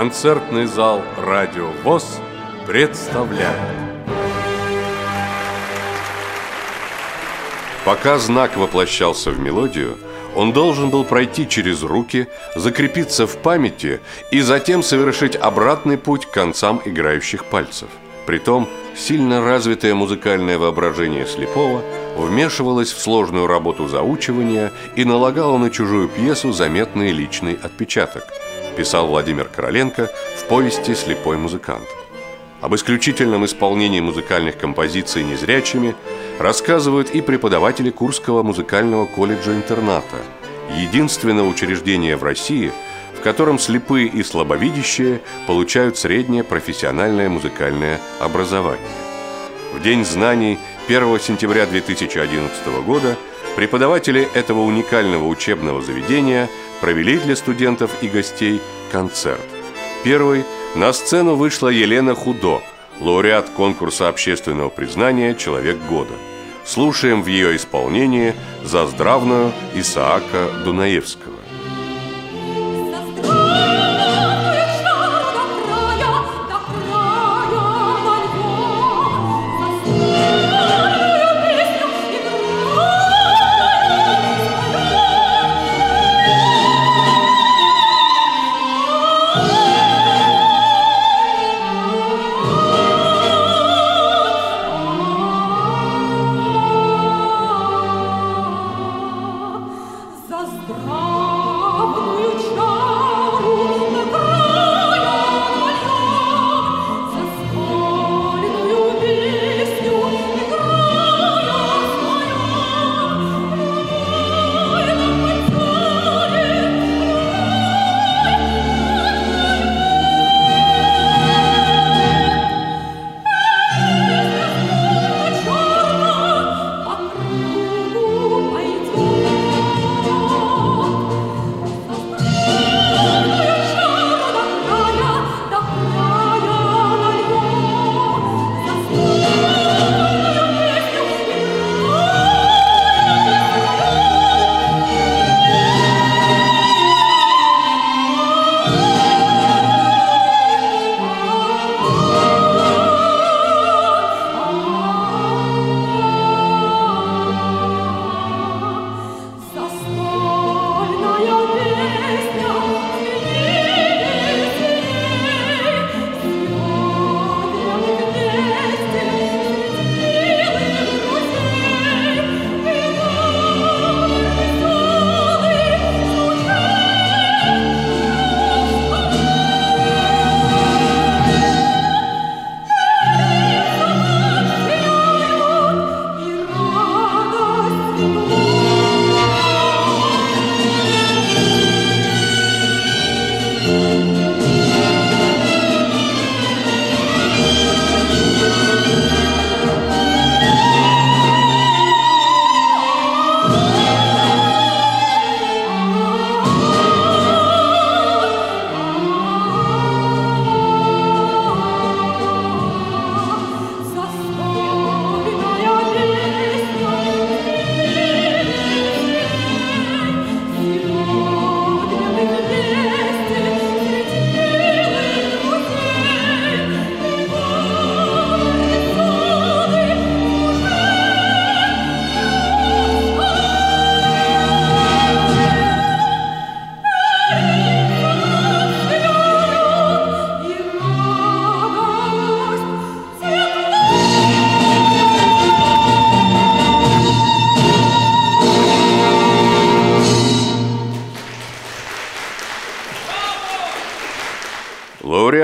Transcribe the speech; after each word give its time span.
Концертный 0.00 0.64
зал 0.64 1.02
«Радио 1.18 1.72
ВОЗ» 1.84 2.20
представляет 2.66 3.60
Пока 7.84 8.16
знак 8.16 8.56
воплощался 8.56 9.30
в 9.30 9.38
мелодию, 9.38 9.98
он 10.34 10.54
должен 10.54 10.88
был 10.88 11.04
пройти 11.04 11.46
через 11.46 11.82
руки, 11.82 12.28
закрепиться 12.56 13.26
в 13.26 13.36
памяти 13.36 14.00
и 14.30 14.40
затем 14.40 14.82
совершить 14.82 15.36
обратный 15.36 15.98
путь 15.98 16.24
к 16.24 16.30
концам 16.30 16.80
играющих 16.86 17.44
пальцев. 17.44 17.90
Притом, 18.24 18.70
сильно 18.96 19.44
развитое 19.44 19.94
музыкальное 19.94 20.56
воображение 20.56 21.26
слепого 21.26 21.82
вмешивалось 22.16 22.90
в 22.90 22.98
сложную 22.98 23.46
работу 23.46 23.86
заучивания 23.86 24.72
и 24.96 25.04
налагало 25.04 25.58
на 25.58 25.68
чужую 25.68 26.08
пьесу 26.08 26.52
заметный 26.52 27.12
личный 27.12 27.52
отпечаток, 27.52 28.24
писал 28.76 29.06
Владимир 29.06 29.48
Короленко 29.48 30.10
в 30.36 30.44
повести 30.44 30.94
«Слепой 30.94 31.36
музыкант». 31.36 31.86
Об 32.60 32.74
исключительном 32.74 33.44
исполнении 33.46 34.00
музыкальных 34.00 34.58
композиций 34.58 35.24
незрячими 35.24 35.94
рассказывают 36.38 37.10
и 37.10 37.22
преподаватели 37.22 37.90
Курского 37.90 38.42
музыкального 38.42 39.06
колледжа-интерната, 39.06 40.16
единственного 40.76 41.48
учреждения 41.48 42.16
в 42.16 42.24
России, 42.24 42.70
в 43.18 43.22
котором 43.22 43.58
слепые 43.58 44.08
и 44.08 44.22
слабовидящие 44.22 45.20
получают 45.46 45.96
среднее 45.96 46.44
профессиональное 46.44 47.28
музыкальное 47.28 47.98
образование. 48.18 48.88
В 49.74 49.82
День 49.82 50.04
знаний 50.04 50.58
1 50.88 51.20
сентября 51.20 51.64
2011 51.64 52.66
года 52.84 53.16
преподаватели 53.56 54.28
этого 54.34 54.60
уникального 54.60 55.26
учебного 55.26 55.80
заведения 55.80 56.48
провели 56.80 57.18
для 57.18 57.36
студентов 57.36 57.90
и 58.02 58.08
гостей 58.08 58.60
концерт. 58.90 59.40
Первый– 60.04 60.44
на 60.76 60.92
сцену 60.92 61.34
вышла 61.34 61.68
Елена 61.68 62.14
Худо, 62.14 62.62
лауреат 63.00 63.50
конкурса 63.50 64.08
общественного 64.08 64.68
признания 64.68 65.34
«Человек 65.34 65.78
года». 65.88 66.12
Слушаем 66.64 67.24
в 67.24 67.26
ее 67.26 67.56
исполнении 67.56 68.34
«За 68.62 68.86
здравную» 68.86 69.52
Исаака 69.74 70.48
Дунаевского. 70.64 71.39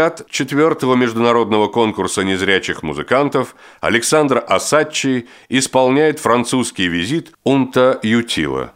Лауреат 0.07 0.31
четвертого 0.31 0.95
международного 0.95 1.69
конкурса 1.69 2.23
незрячих 2.23 2.83
музыкантов 2.83 3.57
Александр 3.81 4.43
Асачи 4.47 5.27
исполняет 5.49 6.21
французский 6.21 6.87
визит 6.87 7.33
Унта 7.45 7.99
Ютила. 8.03 8.73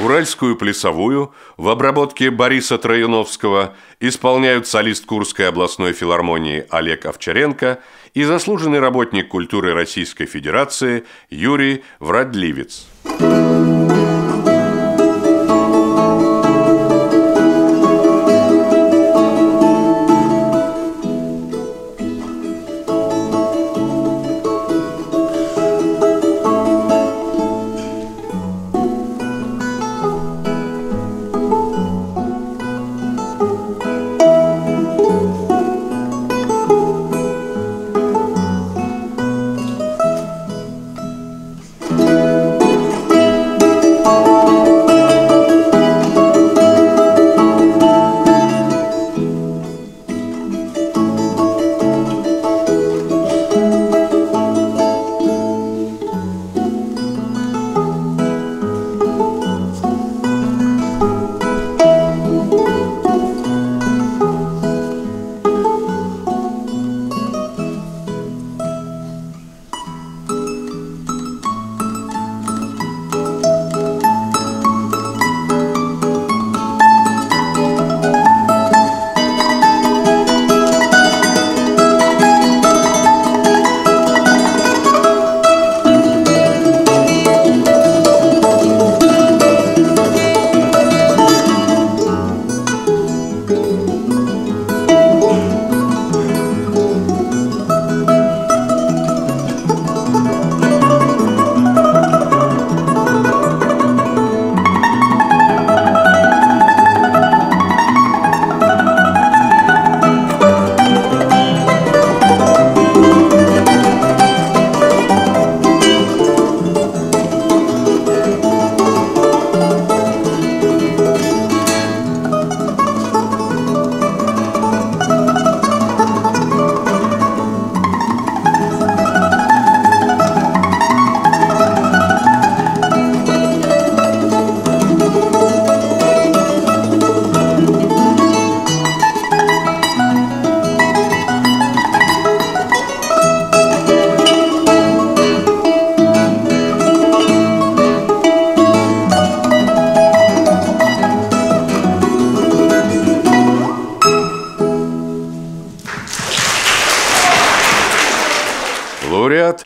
Уральскую 0.03 0.57
плясовую 0.57 1.33
в 1.55 1.69
обработке 1.69 2.29
Бориса 2.29 2.77
Трояновского 2.77 3.73
исполняют 4.01 4.67
солист 4.67 5.05
Курской 5.05 5.47
областной 5.47 5.93
филармонии 5.93 6.65
Олег 6.69 7.05
Овчаренко 7.05 7.79
и 8.13 8.25
заслуженный 8.25 8.81
работник 8.81 9.29
культуры 9.29 9.73
Российской 9.73 10.25
Федерации 10.25 11.05
Юрий 11.29 11.85
Врадливец. 12.01 12.85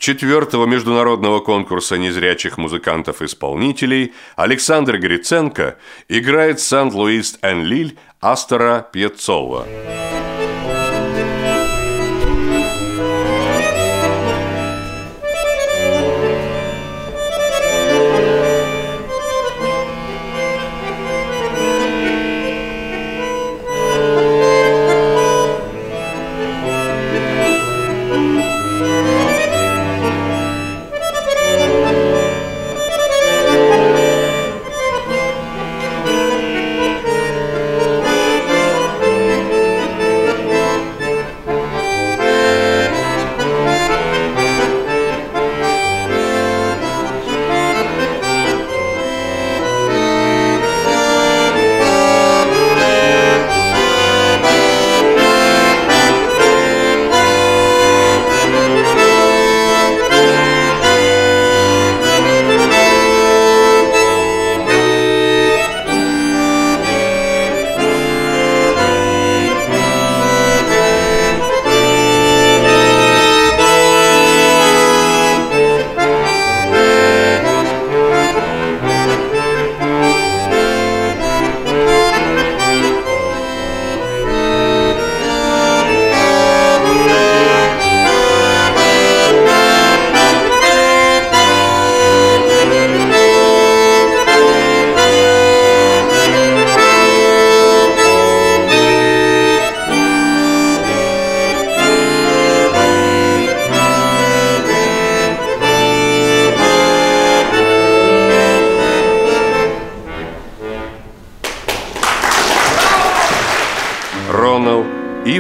Четвертого 0.08 0.66
международного 0.66 1.42
конкурса 1.42 1.98
незрячих 1.98 2.58
музыкантов-исполнителей 2.58 4.14
Александр 4.38 5.00
Гриценко 5.00 5.76
играет 6.08 6.62
Сан-Луис 6.62 7.38
эн 7.42 7.66
Лиль 7.66 7.98
Астора 8.22 8.88
Пьецолла. 8.94 9.68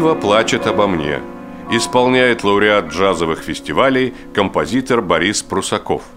Ива 0.07 0.15
плачет 0.15 0.67
обо 0.67 0.87
мне. 0.87 1.19
Исполняет 1.69 2.45
лауреат 2.45 2.93
джазовых 2.93 3.39
фестивалей 3.39 4.13
композитор 4.33 5.01
Борис 5.01 5.43
Прусаков– 5.43 6.03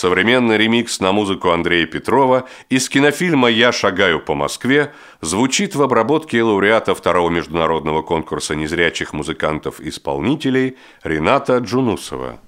Современный 0.00 0.56
ремикс 0.56 0.98
на 1.00 1.12
музыку 1.12 1.50
Андрея 1.50 1.84
Петрова 1.84 2.48
из 2.70 2.88
кинофильма 2.88 3.50
«Я 3.50 3.70
шагаю 3.70 4.18
по 4.18 4.34
Москве» 4.34 4.94
звучит 5.20 5.74
в 5.74 5.82
обработке 5.82 6.42
лауреата 6.42 6.94
второго 6.94 7.28
международного 7.28 8.00
конкурса 8.00 8.54
незрячих 8.54 9.12
музыкантов-исполнителей 9.12 10.78
Рената 11.04 11.58
Джунусова. 11.58 12.40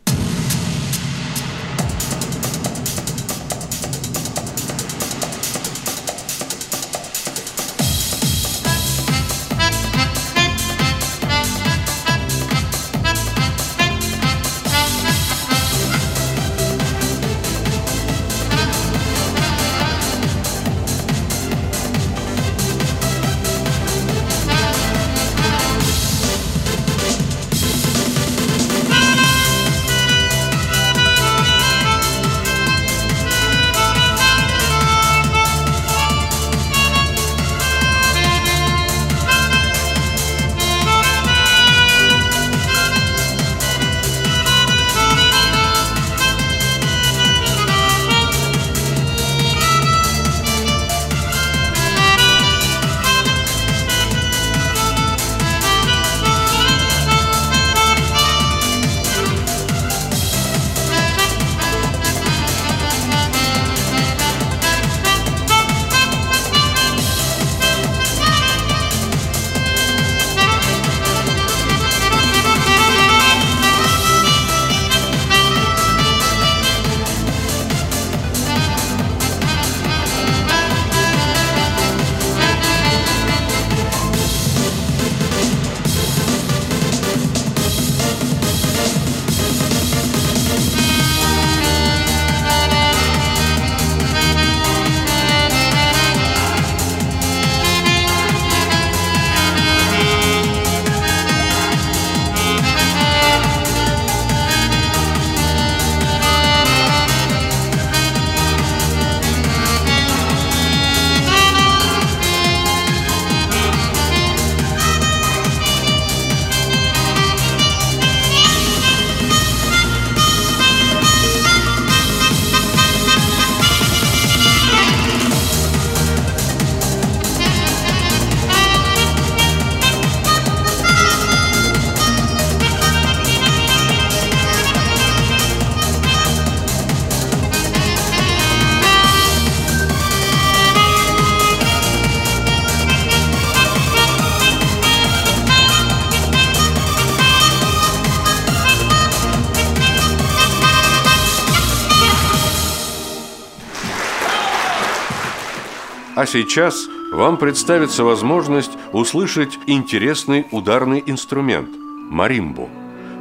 А 156.23 156.27
сейчас 156.27 156.89
вам 157.11 157.37
представится 157.37 158.05
возможность 158.05 158.71
услышать 158.93 159.59
интересный 159.67 160.47
ударный 160.53 161.03
инструмент– 161.05 161.69
маримбу. 162.11 162.71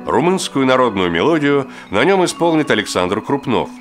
Румынскую 0.06 0.68
народную 0.68 1.10
мелодию 1.10 1.68
на 1.90 2.06
нем 2.06 2.24
исполнит 2.24 2.70
Александр 2.70 3.22
Крупнов, 3.22 3.72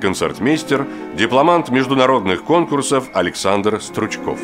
концертмейстер, 0.00 0.86
дипломант 1.14 1.68
международных 1.68 2.42
конкурсов 2.42 3.10
Александр 3.12 3.82
Стручков. 3.82 4.40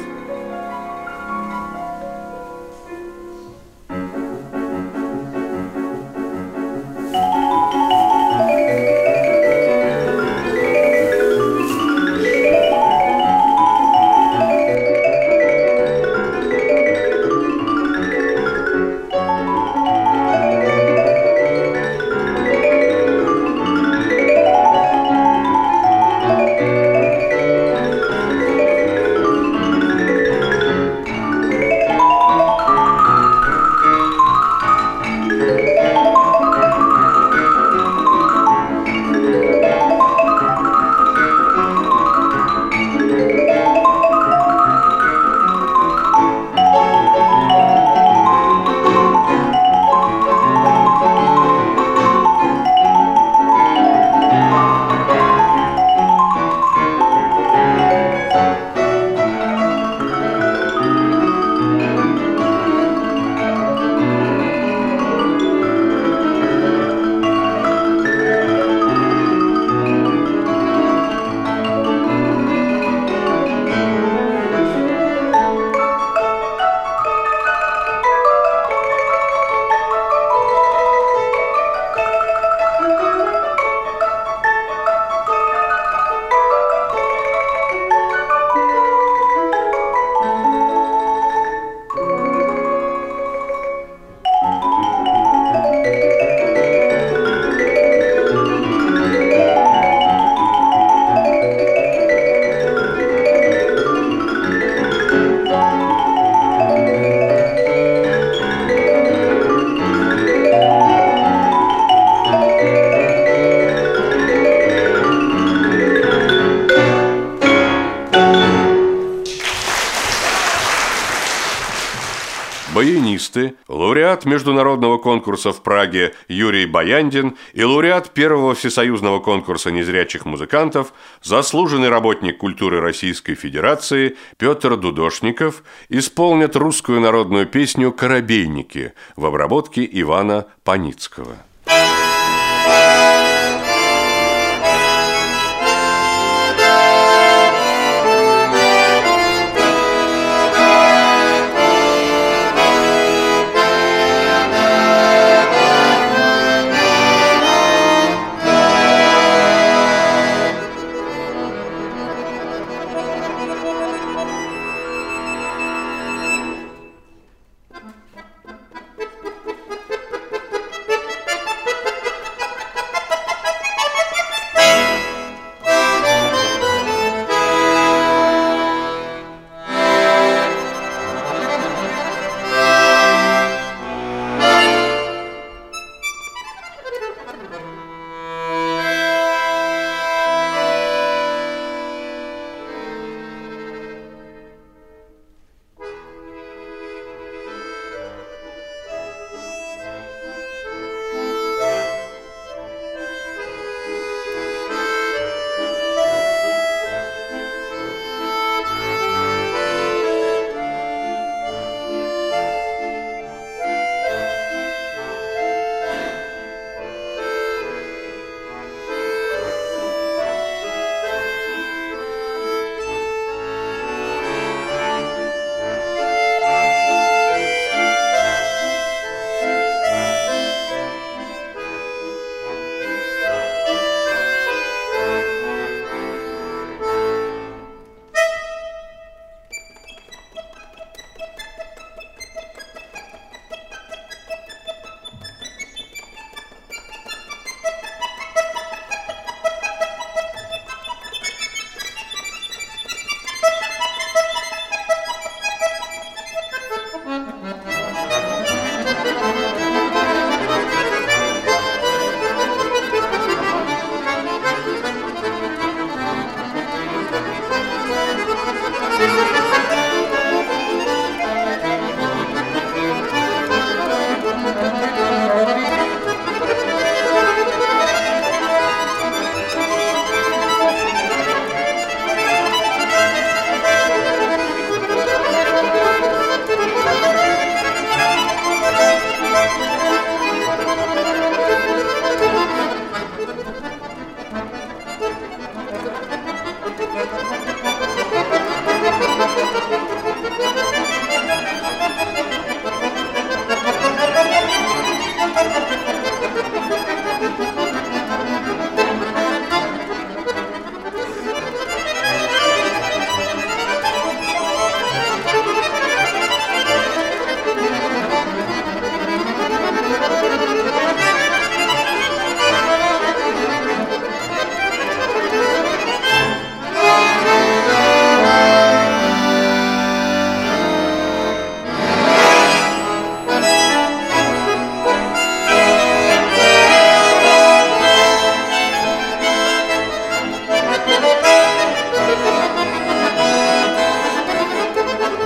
Баянисты, 123.17 123.55
лауреат 123.69 124.25
международного 124.25 124.99
конкурса 124.99 125.53
в 125.53 125.63
Праге 125.63 126.15
Юрий 126.29 126.67
Баяндин 126.67 127.37
и 127.55 127.65
лауреат 127.65 128.11
первого 128.11 128.55
всесоюзного 128.55 129.21
конкурса 129.21 129.71
незрячих 129.71 130.27
музыкантов, 130.27 130.93
заслуженный 131.23 131.89
работник 131.89 132.39
культуры 132.39 132.81
Российской 132.81 133.35
Федерации 133.35 134.17
Петр 134.39 134.77
Дудошников 134.77 135.63
исполнят 135.89 136.57
русскую 136.57 137.01
народную 137.01 137.47
песню 137.47 137.93
«Коробейники» 137.93 138.93
в 139.17 139.27
обработке 139.27 139.89
Ивана 139.91 140.47
Паницкого. 140.65 141.37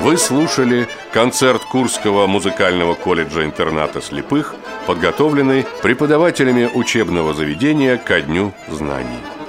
Вы 0.02 0.16
слушали 0.16 0.88
концерт 1.12 1.62
Курского 1.62 2.26
музыкального 2.26 2.94
колледжа-интерната 2.94 4.00
слепых, 4.00 4.54
подготовленный 4.86 5.66
преподавателями 5.82 6.70
учебного 6.72 7.34
заведения 7.34 7.98
ко 7.98 8.22
Дню 8.22 8.54
знаний. 8.70 9.39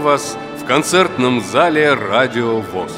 Вас 0.00 0.38
в 0.58 0.64
концертном 0.64 1.42
зале 1.42 1.92
«Радио 1.92 2.60
ВОЗ». 2.60 2.96